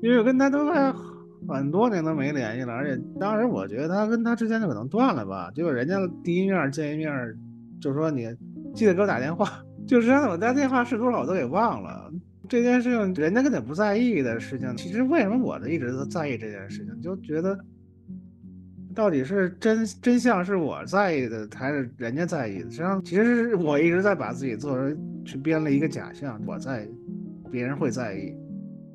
[0.00, 0.92] 因为我跟他都快
[1.48, 7.12] 很多年都没联系了，而且当时我觉得他跟他之间就可能断了吧，结果人家第一面见一面
[7.80, 8.28] 就说你
[8.74, 12.10] 记得给我打电话， 就是我打电话是多少我都给忘了。
[12.48, 17.00] 这件事情人家根本不在意的事情，其实为什么我一直都在意这件事情？
[17.02, 17.58] 就觉得
[18.94, 22.70] 到底是真真相是我在意的，还是人家在意的？
[22.70, 26.88] 实际上，其实是我一直在把自己做成去编了一个假象，我在意，
[27.50, 28.32] 别人会在意，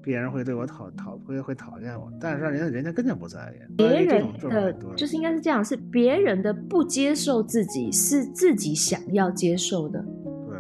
[0.03, 3.75] 别人会对我讨讨会会讨厌我，但是人家人家根本不在意。
[3.77, 10.03] 别人的就是应该是这样，是别人的不接受自己，是自己想要接受的。
[10.47, 10.57] 对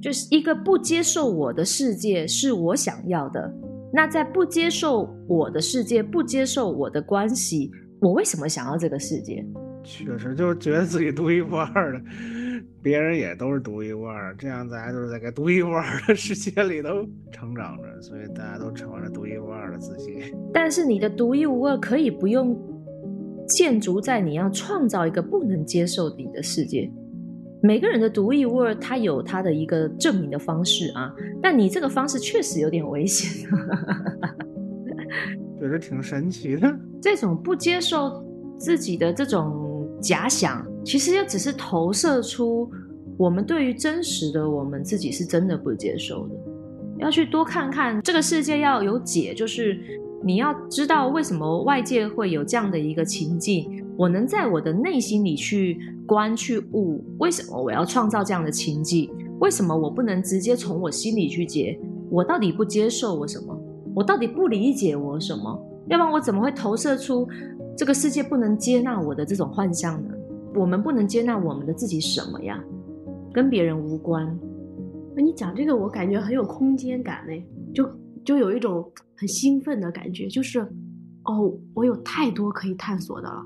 [0.00, 3.52] 就是一个不接受我的世界是我想要的，
[3.92, 9.44] 那在不接受我的世界、不接受我的关系，我为什么想要这个世界？
[9.82, 12.00] 确实就是觉得自己独一无二的，
[12.82, 20.34] 别人也都是独一无二，这样大家都是在个独一无二的世界里头成长着，所以大家都成为了独一无二的自己。
[20.52, 22.58] 但是你的独一无二可以不用
[23.46, 26.90] 建筑在你要创造一个不能接受你的世界。
[27.62, 33.46] 每个人的独一无二，他有他的一个证明的方式啊，但你这个方式确实有点危险。
[35.60, 36.74] 觉得挺神奇的。
[37.02, 38.24] 这种不接受
[38.58, 42.70] 自己的这种假想，其实也只是投射出
[43.16, 46.34] 我们对于真实的我们自己是真的不接受的。
[46.98, 49.78] 要去多看看这个世界要有解，就是
[50.22, 59.10] 你要知道为什么外界会有这样的一个情境，我能在我的内心里去观去悟，为什么我要创造这样的情境？
[59.38, 61.78] 为什么我不能直接从我心里去解？
[62.10, 63.58] 我到底不接受我什么？
[63.94, 65.58] 我到底不理解我什么？
[65.88, 67.26] 要不然我怎么会投射出
[67.76, 70.14] 这个世界不能接纳我的这种幻象呢？
[70.54, 72.62] 我们不能接纳我们的自己什么呀？
[73.32, 74.38] 跟别人无关。
[75.14, 77.88] 那你讲这个，我感觉很有空间感嘞，就
[78.24, 80.60] 就有一种很兴奋的感觉，就是
[81.24, 83.44] 哦，我有太多可以探索的了。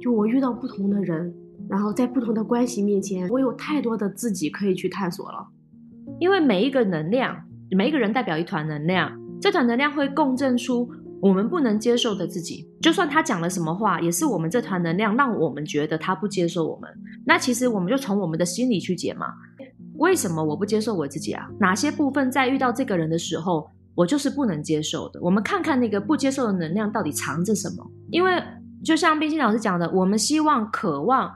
[0.00, 1.34] 就我遇到不同的人，
[1.68, 5.46] 然后在不同的关系面前，我有太多的自己可以去探索了。
[6.20, 7.36] 因为每一个能量，
[7.70, 10.88] 每一个人代表一团能量，这团能量会共振出
[11.20, 12.68] 我们不能接受的自己。
[12.80, 16.88] 就算他讲了什么话，也是我们这团能量让我们觉得他不接受我们。
[17.24, 19.26] 那其实我们就从我们的心里去解嘛。
[19.96, 21.48] 为什么我不接受我自己啊？
[21.58, 25.20] 哪些部分在遇到这个人的时候，我就是不能接受的？
[25.20, 27.84] 我们看看那个不接受的能量到底藏着什么？
[28.10, 28.40] 因为
[28.84, 31.32] 就像冰心老师讲的，我们希望、渴望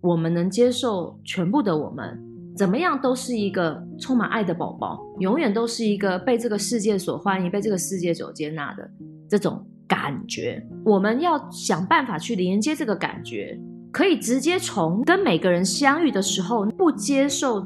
[0.00, 2.25] 我们能接受全部的我们，
[2.56, 8.90] 怎么样都是一个充满爱的宝宝，永远都是一个被这个世界所欢迎、被这个世界所接纳的
[9.28, 10.66] 这种感觉。
[10.82, 13.60] 我们要想办法去连接这个感觉，
[13.92, 17.62] 可以直接从跟每个人相遇的时候不接受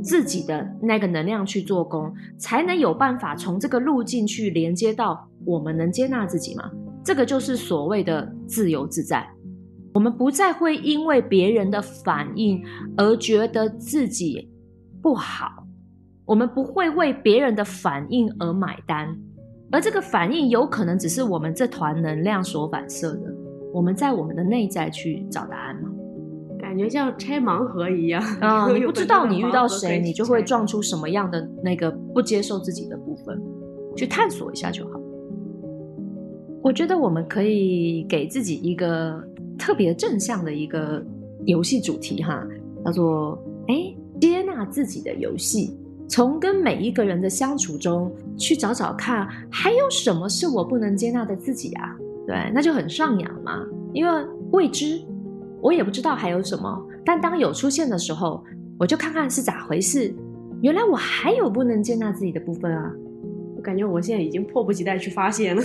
[0.00, 6.70] 自己的那个能量去做工，才能有办法从这个路径去连接到我们能接纳自己嘛？
[7.02, 9.28] 这个就是所谓的自由自在。
[9.94, 12.62] 我们不再会因为别人的反应
[12.96, 14.50] 而觉得自己
[15.00, 15.64] 不好，
[16.24, 19.16] 我们不会为别人的反应而买单，
[19.70, 23.32] 而这个反应有可能只是我们这团能量所反射的。
[23.72, 25.90] 我们在我们的内在去找答案吗？
[26.58, 33.40] 感觉像拆盲盒一样啊、 你不知道你遇到谁，你就会撞出什么样的那个不接受自己的部分，
[33.96, 35.00] 去探索一下就好。
[36.62, 39.22] 我觉得我们可以给自己一个
[39.58, 41.04] 特别正向的一个
[41.44, 42.46] 游戏主题哈，
[42.84, 43.38] 叫做
[43.68, 45.76] “哎接纳自己的游戏”。
[46.06, 51.96] 从跟每一个人的相处中去找找看，还有什么是我不能接纳的自己啊？
[52.26, 55.00] 对，那就很上扬嘛，因为未知，
[55.62, 56.86] 我也不知道还有什么。
[57.06, 58.44] 但当有出现的时候，
[58.78, 60.14] 我就看看是咋回事。
[60.60, 62.92] 原来我还有不能接纳自己的部分啊，
[63.56, 65.62] 我感觉我现在已经迫不及待去发现了，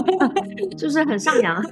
[0.76, 1.62] 是不是很上扬？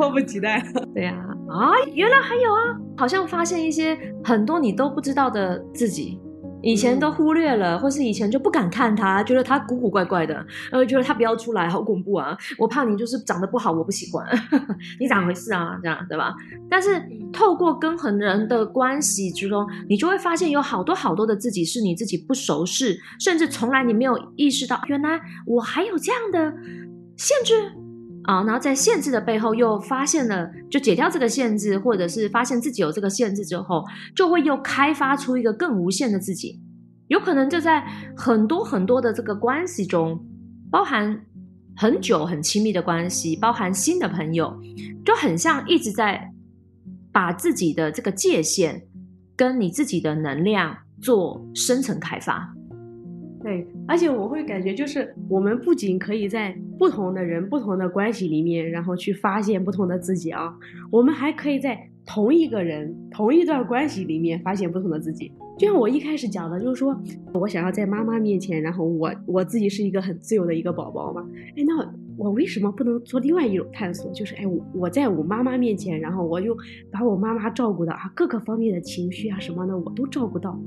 [0.00, 0.64] 迫不及待。
[0.94, 1.14] 对呀、
[1.46, 2.58] 啊，原来还有啊，
[2.96, 6.18] 好像发现一些很多你都不知道的自己，
[6.62, 12.34] 以前都忽略了，或是以前就不敢看他，觉得他古古怪怪的，呃，觉得他不要出来，好恐怖啊！
[12.58, 14.26] 我怕你就是长得不好，我不喜欢，
[14.98, 15.78] 你咋回事啊？
[15.82, 16.34] 这样对吧？
[16.70, 26.56] 但是透过跟很人的关系之中，你就会发现有好多好多的自己是你自己不熟识，甚至从来你没有意识到，原来我还有这样的
[27.16, 27.54] 限制
[28.30, 28.44] 啊！
[28.44, 36.60] 然后在限制的背后又发现了，就解掉这个限制，或者是发现自己有这个限制之后，就会又开发出一个更无限的自己。
[37.08, 37.84] 有可能就在
[38.16, 40.24] 很多很多的这个关系中，
[40.70, 41.20] 包含
[41.76, 44.56] 很久很亲密的关系，包含新的朋友，
[45.04, 46.30] 就很像一直在
[47.10, 48.80] 把自己的这个界限
[49.34, 52.54] 跟你自己的能量做深层开发。
[53.42, 60.54] 对，而且我会感觉，就是我们不仅可以在不同的人、不同的关系里面，然后去发现不同的自己啊，
[60.90, 65.32] 我们还可以在同一个人、同一段关系里面发现不同的自己。
[65.56, 66.94] 就像我一开始讲的，就是说
[67.32, 71.26] 我想要在妈妈面前，然后我我自己是一个很自由的一个宝宝嘛。
[71.56, 74.10] 哎，那我为什么不能做另外一种探索？
[74.12, 76.56] 就是哎，我我在我妈妈面前，然后我就
[76.90, 80.58] 把我妈妈照顾的啊，各个方面的情绪啊什么的我都照顾到，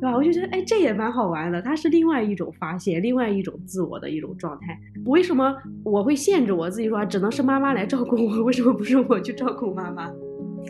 [0.00, 0.16] 对吧？
[0.16, 1.60] 我就觉得哎，这也蛮好玩的。
[1.60, 4.78] 它是另外一种发现，另外一种自我的一种状态。
[5.06, 8.42] 为什么我会限制我自己说只能是妈妈来照顾我？
[8.44, 10.12] 为什么不是我去照顾妈妈？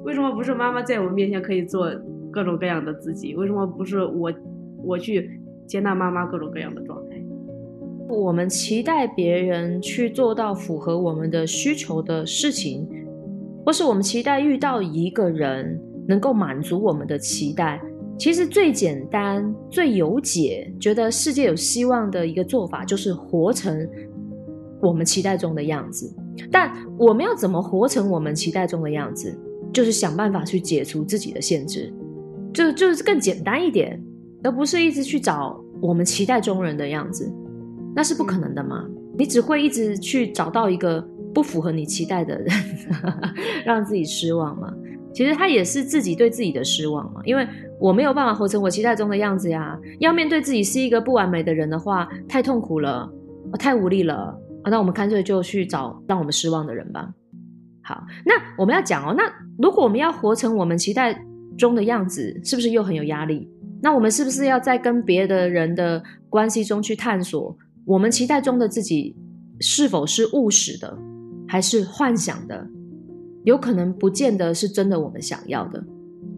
[0.04, 1.90] 为什么不是妈妈在我面前可以做？
[2.30, 4.30] 各种各样的自己，为什么不是我
[4.84, 7.16] 我去接纳妈妈各种各样的状态？
[8.06, 12.86] 我们期待别人去做到符合我们的需求的事情，
[13.64, 17.80] 或是我们期待遇到一个人能够满足我们的期待。
[18.18, 23.88] 其实最简单、最有解，觉得世界有希望的一个做法，就是活成
[24.83, 26.12] 我们期待中的样子。
[26.50, 29.38] 但我们要怎么活成我们期待中的样子？
[29.72, 31.92] 就是想办法去解除自己的限制。
[32.52, 34.02] 就就是更简单一点，
[34.42, 37.31] 而不是一直去找我们期待中人的样子，
[37.94, 38.85] 那是不可能的嘛。
[39.16, 41.00] 你只会一直去找到一个
[41.33, 42.48] 不符合你期待的人，
[43.64, 44.72] 让自己失望嘛。
[45.18, 47.44] 其实他也是自己对自己的失望嘛，因为
[47.81, 49.76] 我没有办法活成我期待中的样子呀。
[49.98, 53.11] 要面对自己是一个不完美的人的话，太痛苦了，
[53.59, 54.33] 太无力了。
[54.70, 57.12] 那我们干脆就去找让我们失望的人吧。
[57.83, 59.24] 好，那我们要讲哦，那
[59.59, 61.20] 如果我们要活成我们期待。
[61.57, 63.50] 中的样子是不是又很有压力？
[63.83, 69.16] 那我们是不是要在跟别的人的关系中去探索，我们期待中的自己
[69.59, 70.96] 是否是务实的，
[71.48, 72.64] 还是幻想的？
[73.44, 75.83] 有可能不见得是真的我们想要的，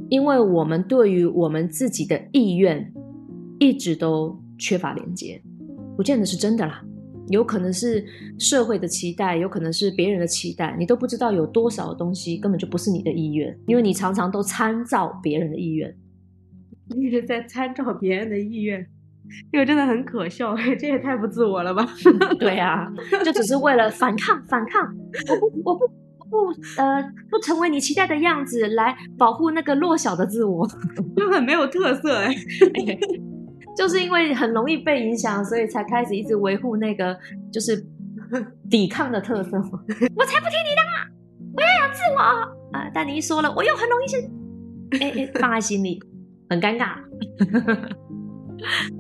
[0.09, 2.93] 因为我们对于我们自己的意愿
[3.59, 5.43] 一直都缺乏连接，
[5.97, 6.83] 不见得是真的啦。
[7.29, 8.05] 有可能是
[8.41, 15.97] 社会的期待，有可能是别人的期待，你都不知道有多少东西根本就不是你的意愿，因为你常常都参照别人的意愿，
[16.97, 18.85] 一直在参照别人的意愿，
[19.53, 21.89] 这个真的很可笑， 这也太不自我了吧？
[22.41, 22.93] 对啊，
[23.25, 24.93] 就只是为了反抗，反抗，
[25.29, 25.85] 我不，我不，
[26.31, 26.47] 不，
[26.81, 30.67] 呃，不成为你期待的样子，来保护那个弱小的自我，
[31.17, 32.35] 就很没有特色哎。
[33.77, 37.17] 就是因为很容易被影响，所以才开始一直维护那个
[37.53, 37.83] 就是
[38.69, 39.57] 抵抗的特色。
[39.59, 40.83] 我才不听你的，
[41.55, 42.21] 我要有自我
[42.77, 42.91] 啊！
[42.93, 44.17] 但你一说了，我又很容易是
[45.01, 46.03] 哎哎放在心里，
[46.51, 46.97] 很尴尬。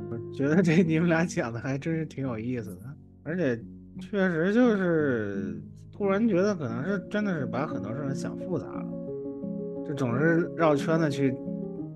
[0.08, 2.82] 我觉得这你们俩讲的还真是挺有意思的，
[3.24, 3.60] 而且
[4.00, 5.60] 确实就是
[6.00, 8.86] 突然觉得可能是真的是把很多事情想复杂了，
[9.86, 11.36] 就总是绕圈子去。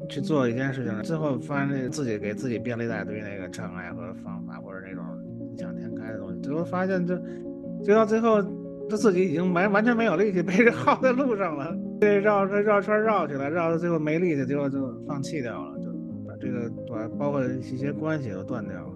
[0.07, 5.03] 去做一件事情，最后发现自己给自己编了一大堆那个障碍和方法，或者那种
[5.51, 7.17] 异想天开的东西，最后发现就
[7.83, 8.43] 就到最后，
[8.91, 15.89] 他自己已经完完全没有力气，被人耗在路上了，这绕这绕圈绕起来，绕到最后没力气，最后就放弃掉了，就
[16.29, 18.94] 把这个把包括一些关系都断掉了。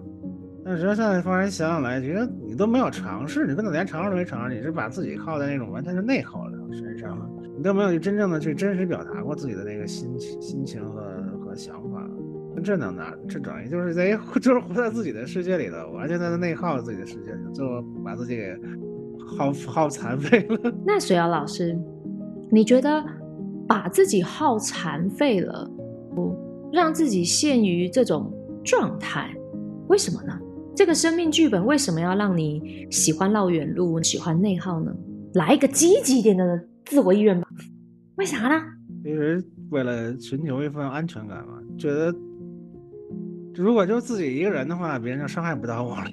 [0.69, 7.27] 但是现在突然想想来，觉得你都没有尝试，你根本连尝试都没尝试，你是把自己耗在那种完全是内耗的身上了。
[7.57, 11.01] 你都没有去真正的去真实表达过自己的那个心情、心情和
[11.43, 12.07] 和想法，
[12.63, 18.55] 这能拿这等于就是在 就是活在自己的世界里头，完全在内耗自己的世界里，最后把自己给
[19.25, 20.71] 耗耗残废了。
[20.85, 21.75] 那水瑶老师，
[22.51, 23.03] 你觉得
[23.67, 25.67] 把自己耗残废了，
[26.15, 26.37] 不
[26.71, 28.31] 让自己陷于这种
[28.63, 29.33] 状态，
[29.87, 30.39] 为什么呢？
[30.75, 34.91] 这个生命剧本为什么要让你喜欢绕远路、喜欢内耗呢？
[35.33, 36.65] 来一个积极一点的。
[36.85, 37.47] 自我意愿吧？
[38.15, 38.59] 为啥呢？
[39.05, 39.37] 因为
[39.69, 42.11] 为了寻求一份安全感嘛，觉得
[43.53, 46.05] 如果就自己一个人的话，别人就伤害不到我了。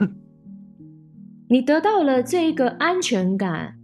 [1.49, 3.75] 你得到了这个安全感，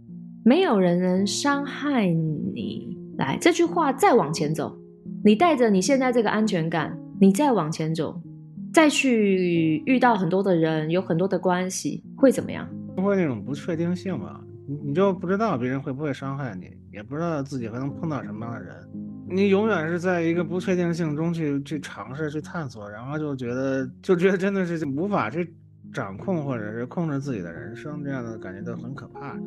[0.45, 2.95] 没有人能伤害你。
[3.17, 4.77] 来，这句话再往前走，
[5.25, 8.21] 你带着你现在这个安全感，你再往前走，
[8.73, 12.67] 再去遇到很多的人，有很多的关系，会怎么样？
[12.97, 18.75] 会那种不确定性吧，你你就不知道别人会不会伤害你，也不知道自己还能碰到什么样的人，
[19.29, 25.53] 你永远是在一个不确定性中去去尝试去探索，然后就觉得就觉得真的是无法去
[25.93, 29.37] 掌控或者是控制自己的人生，这样的感觉都很可怕。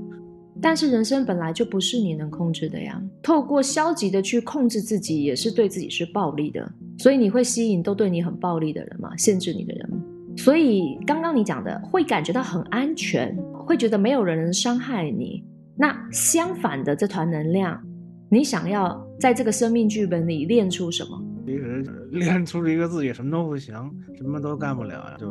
[0.60, 10.02] 但是人生本来就不是你能控制的呀，透过消极的去控制自己，也是对自己是暴力的，所以你会吸引都对你很暴力的人嘛，限制你的人。
[10.36, 15.42] 所以刚刚你讲的会感觉到很安全，会觉得没有人能伤害你。
[15.76, 17.82] 那相反的这团能量，
[18.30, 21.22] 你想要在这个生命剧本里练出什么？
[21.46, 23.74] 其实练出一个自己什么都不行，
[24.16, 25.26] 什么都干不了呀，就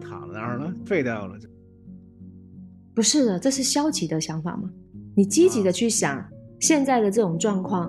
[0.00, 1.36] 躺在那儿了，废掉了。
[2.98, 4.68] 不是的，这是消极的想法吗？
[5.14, 6.20] 你积极的去想
[6.58, 7.88] 现在的这种状况，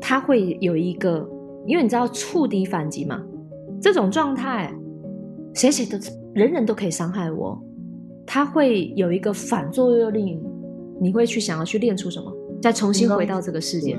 [0.00, 1.24] 它会有一个，
[1.64, 3.22] 因为你知道触底反击嘛，
[3.80, 4.74] 这种状态，
[5.54, 5.96] 谁谁都
[6.34, 7.56] 人人都可以伤害我，
[8.26, 10.40] 它会有一个反作用力，
[11.00, 12.28] 你会去想要去练出什么，
[12.60, 13.96] 再重新回到这个世界，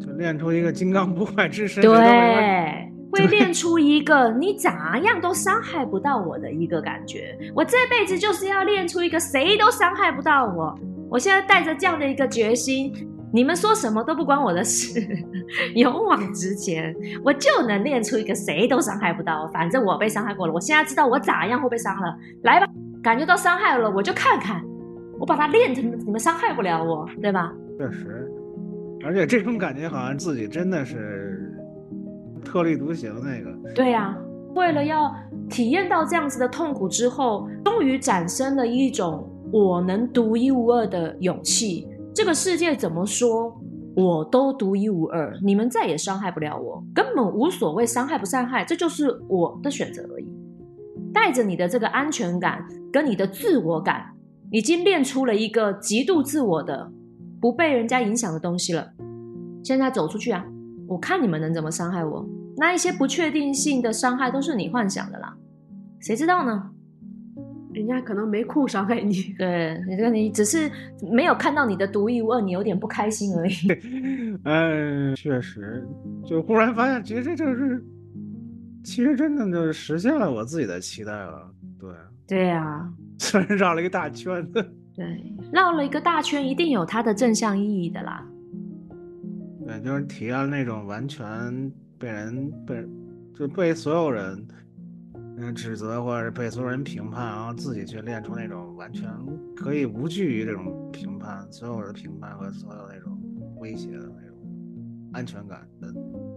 [0.00, 2.87] 就练出一个金刚不坏之身，对。
[3.18, 7.36] 会练出一个你咋样都伤害不到我的一个感觉。
[7.54, 10.74] 我这辈子就是要练出一个谁都伤害不到我。
[11.10, 12.92] 我现在带着这样的一个决心，
[13.32, 15.00] 你们说什么都不关我的事，
[15.74, 16.94] 勇往直前，
[17.24, 19.46] 我就能练出一个谁都伤害不到。
[19.48, 22.16] 反正我被伤害过了，我现在知道我咋样会被伤了。
[22.42, 22.66] 来吧，
[23.02, 24.62] 感觉到伤害了，我就看看，
[25.18, 27.52] 我把它练成你们伤害不了我，对吧？
[27.78, 28.30] 确实，
[29.04, 31.47] 而且这种感觉好像自己真的是。
[32.40, 34.16] 特立独行那个，对呀，
[34.54, 35.14] 为了要
[35.48, 41.88] 体验到这样子的痛苦之后，终于产生了一种我能独一无二的勇气。
[42.14, 43.56] 这个世界怎么说，
[43.94, 50.28] 我都独一无二，你们再也伤害不了我，根本无所谓伤害不伤害，这就是我的选择而已。
[51.12, 54.06] 带着你的这个安全感跟你的自我感，
[54.50, 56.90] 已经练出了一个极度自我的、
[57.40, 58.88] 不被人家影响的东西了。
[59.62, 60.44] 现在走出去啊！
[60.88, 62.26] 我看你们能怎么伤害我？
[62.56, 65.36] 那一些不确定性的伤害都是你幻想的啦，
[66.00, 66.70] 谁知道呢？
[67.74, 70.68] 人家可能没空伤害你， 对你这个你只是
[71.12, 73.54] 没有看到你的独一无二，你有点不开心而已。
[74.44, 75.86] 嗯， 确实，
[76.24, 77.84] 就忽然发现，其实这就是，
[78.82, 81.48] 其实真的就是实现了我自己的期待了。
[81.78, 81.90] 对，
[82.26, 85.06] 对呀， 虽然绕了一个大圈子，对，
[85.52, 88.26] 绕了一个大圈，一定有它的正向意义的啦。
[89.68, 92.82] 对，就是体验那种完全被人被
[93.34, 94.48] 就被所有人
[95.36, 99.06] 嗯指责，或者是被所有人评判，然后自己去练出那种完全
[99.54, 103.12] 可以无惧于这种评判、所有的评判和所有那种
[103.58, 104.38] 威胁的那种
[105.12, 105.60] 安全感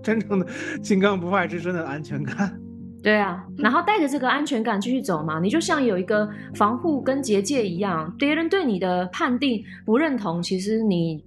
[0.03, 0.45] 真正的
[0.83, 2.59] 金刚不坏之身的安全感。
[3.01, 11.23] 对啊，然后带着这个安全感继续走嘛，你就像有一个防护跟结界一样，别人对你的判定不认同，其实你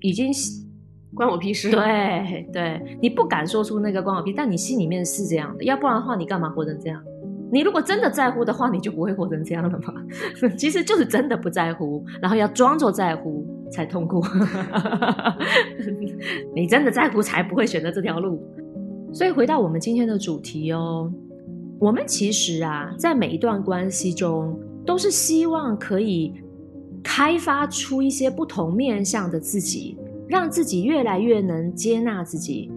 [0.00, 0.32] 已经。
[1.16, 1.70] 关我屁事！
[1.70, 5.64] 对对，你不敢说出那个关我屁，但你心里面是这样的。
[5.64, 7.02] 要不然的话，你干嘛活成这样？
[7.50, 9.94] 你如果真的在乎的话，你就不会活成这样了嘛。
[10.58, 14.22] 其实就是真的不在乎，然后要装作在乎才痛苦。
[16.54, 18.46] 你真的在乎，才不会选择这条路。
[19.12, 21.10] 所以回到我们今天的主题哦，
[21.78, 26.34] 我们其实啊，在每一段关系中，都是希望可以
[27.02, 29.96] 开发出一些不同面向的自己。
[30.28, 32.70] 让自己越来越能接纳自己，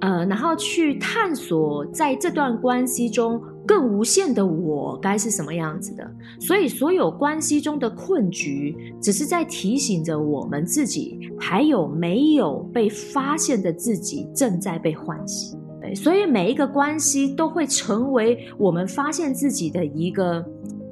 [0.00, 6.10] 呃，然后去探索在这段关系中更无限的我该是什么样子的。
[6.40, 15.58] 所以，所有关系中的困局，只是在提醒着我们自己，还有没有被发现的自己正在被唤醒。
[15.80, 20.44] 对，所以每一个关系都会成为我们发现自己的一个。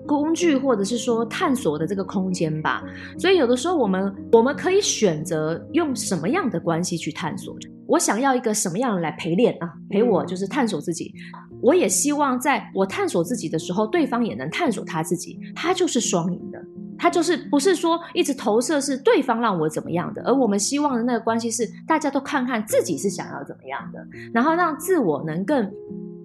[0.07, 2.83] 工具，或者是说探索的这个空间吧。
[3.19, 7.57] 所以有的时候，我们我们可以选择用什么样的关系去探索。
[7.87, 9.71] 我想要一个什么样来陪练啊？
[9.91, 11.13] 陪我就是探索自己。
[11.61, 15.39] 我也希望在我探索自己的时候，对方也能探索他自己。
[15.55, 16.59] 他就是双赢的，
[16.99, 25.71] 他就是不是说一直投射是对方让我怎么样的，而我们希望的那个关系是大家都看看自己是想要怎么样的，然后让自我能更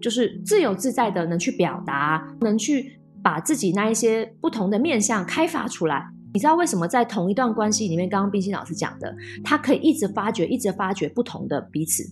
[0.01, 2.97] 就是自由自在的能去表达，能去。
[3.28, 9.13] 把自己那一些不同的面相开发出来，你知道为什么在同一段关系里面，刚刚冰心老师讲的，
[9.43, 12.09] 他可以一直发掘，一直发掘不同的彼此，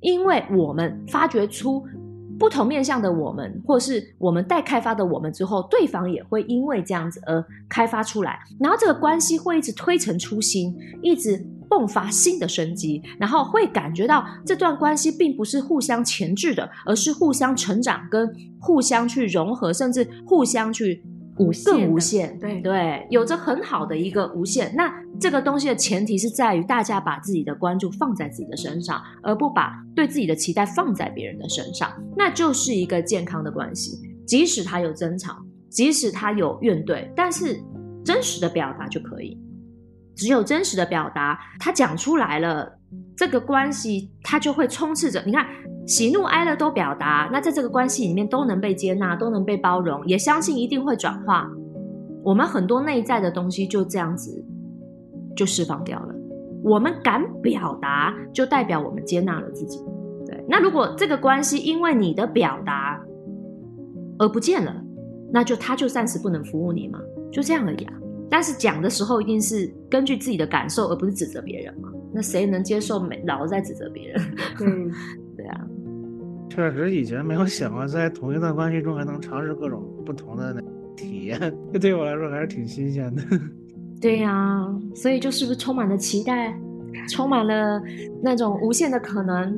[0.00, 1.86] 因为我们发掘出
[2.36, 18.28] 不同面相的我们，或是我们待开发的我们之后，对方也会因为这样子而开发出来，然后这个关系会一直推陈出新，一直迸发新的生机，然后会感觉到这段关系并不是互相钳制的，而是互相成长、跟
[18.60, 21.02] 互相去融合，甚至互相去
[21.38, 22.38] 无限更无限。
[22.38, 24.74] 对对，有着很好的一个无限。
[24.74, 34.00] 那这个东西的前提是在于大家把自己的关注放在自己的身上，而不把对自己的期待放在别人的身上，那就是一个健康的关系。
[34.26, 35.36] 即使他有争吵，
[35.68, 37.60] 即使他有怨怼，但是
[38.04, 39.38] 真实的表达就可以。
[40.16, 42.78] 只有真实的表达，他讲出来了，
[43.14, 45.22] 这个关系他就会充斥着。
[45.26, 45.46] 你看，
[45.86, 51.48] 喜怒哀乐都表达，那在这个关系里面都能被接纳，都能被包容，也相信一定会转化。
[52.24, 54.44] 我们很多内在的东西就这样子
[55.36, 56.14] 就释放掉了。
[56.64, 59.78] 我们敢表达，就代表我们接纳了自己。
[60.26, 63.00] 对，那如果这个关系因为你的表达
[64.18, 64.74] 而不见了，
[65.30, 66.98] 那就他就暂时不能服务你嘛，
[67.30, 67.92] 就这样而已啊。
[68.28, 71.88] 但是讲的时候一定是根据自己的感受，而不是指责别人嘛。
[72.12, 74.22] 那谁能接受每老是在指责别人？
[74.60, 74.90] 嗯，
[75.36, 75.60] 对啊，
[76.48, 80.60] 确实以前没有想过在同一段关系中还能尝试各种不同的那
[80.96, 81.38] 体验，
[81.72, 83.22] 这对我来说还是挺新鲜的。
[84.00, 86.54] 对呀、所以就是不是充满了期待，
[87.08, 87.80] 充满了
[88.22, 89.56] 那种无限的可能。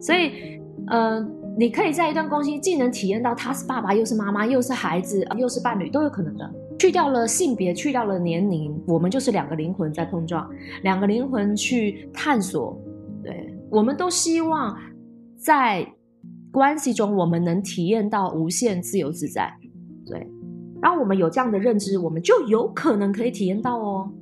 [0.00, 0.58] 所以，
[0.88, 1.24] 呃，
[1.56, 6.50] 你可以在一段关系既能体验到他是爸爸，又是妈妈，又是孩子，又是伴侣，都有可能的。
[6.82, 10.50] 去掉了性别，去掉了年龄，我们就是两个灵魂在碰撞，
[10.82, 12.76] 两个灵魂去探索。
[13.22, 14.76] 对，我们都希望
[15.36, 15.86] 在
[16.50, 19.48] 关系中，我们能体验到无限自由自在。
[20.04, 20.26] 对，
[20.80, 24.12] 当我们有这样的认知，我们就有可能可以体验到哦。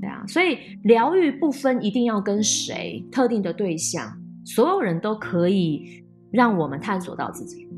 [0.00, 4.12] 对啊，所以疗愈不分一定要跟谁特定的对象，
[4.44, 7.68] 所有人都可以让我们探索到自己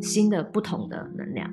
[0.00, 1.52] 新的不同的能量。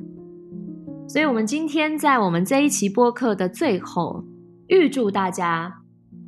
[1.12, 4.24] 所以，我们今天在我们这一期播客的最后，
[4.68, 5.82] 预祝大家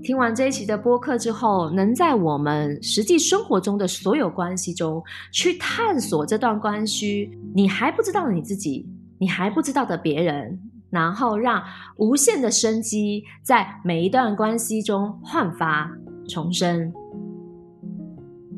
[0.04, 8.86] 听完这一期的播客之后，能在我们实际生活中的所有关系中，去探索这段关系你还不知道的你自己，
[9.18, 10.60] 你还不知道的别人，
[10.90, 11.64] 然后让
[11.96, 15.90] 无限的生机在每一段关系中焕发
[16.28, 16.92] 重生，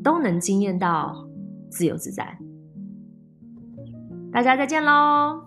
[0.02, 1.24] 都能惊艳到
[1.70, 2.36] 自由自在。
[4.32, 5.45] 大家再见喽！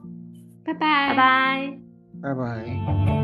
[0.69, 1.79] 拜拜拜拜。
[2.21, 3.18] 拜拜。